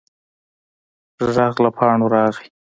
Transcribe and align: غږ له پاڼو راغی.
غږ 1.35 1.55
له 1.65 1.69
پاڼو 1.77 2.07
راغی. 2.13 2.47